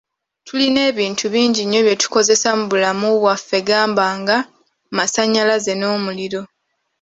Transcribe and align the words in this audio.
Tulina 0.45 0.79
ebintu 0.91 1.23
bingi 1.33 1.61
nnyo 1.63 1.81
bye 1.85 1.99
tukozesa 2.01 2.49
mu 2.57 2.65
bulamu 2.71 3.09
bwaffe 3.21 3.59
gamba 3.67 4.05
nga; 4.19 4.37
masannyalaze 4.95 5.73
n’omuliro. 5.77 6.41